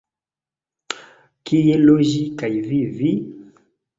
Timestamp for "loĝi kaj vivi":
1.83-3.13